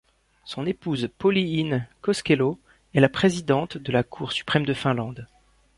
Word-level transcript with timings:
Son 0.45 0.65
épouse 0.65 1.11
Pauliine 1.19 1.85
Koskelo 2.01 2.59
est 2.95 3.01
la 3.01 3.07
présidente 3.09 3.77
de 3.77 3.91
la 3.91 4.01
Cour 4.01 4.31
suprême 4.31 4.65
de 4.65 4.73
Finlande. 4.73 5.27